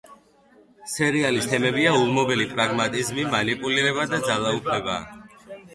[0.93, 5.03] სერიალის თემებია ულმობელი პრაგმატიზმი, მანიპულირება და ძალაუფლება.